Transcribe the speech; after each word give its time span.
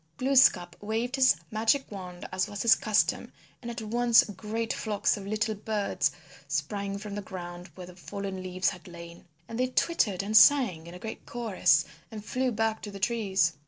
Glooskap 0.17 0.75
waved 0.81 1.15
his 1.15 1.35
magic 1.51 1.85
wand 1.91 2.27
as 2.31 2.47
was 2.49 2.63
his 2.63 2.73
custom, 2.73 3.31
and 3.61 3.69
at 3.69 3.83
once 3.83 4.23
great 4.35 4.73
flocks 4.73 5.15
of 5.15 5.27
little 5.27 5.53
birds 5.53 6.09
sprang 6.47 6.97
from 6.97 7.13
the 7.13 7.21
ground 7.21 7.67
where 7.75 7.85
the 7.85 7.95
fallen 7.95 8.41
leaves 8.41 8.69
had 8.71 8.87
lain. 8.87 9.25
And 9.47 9.59
they 9.59 9.67
twittered 9.67 10.23
and 10.23 10.35
sang 10.35 10.87
in 10.87 10.95
a 10.95 10.97
great 10.97 11.27
chorus 11.27 11.85
and 12.09 12.25
flew 12.25 12.51
back 12.51 12.81
to 12.81 12.89
the 12.89 12.97
trees. 12.99 13.53